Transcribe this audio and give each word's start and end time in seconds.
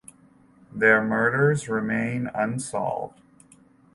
Their 0.73 0.99
murders 1.03 1.69
remain 1.69 2.25
unsolved. 2.33 3.21